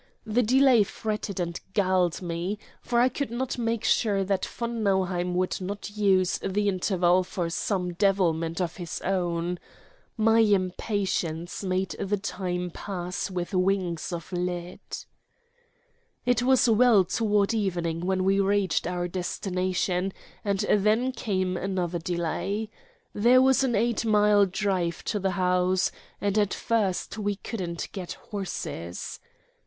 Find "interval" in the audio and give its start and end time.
6.67-7.23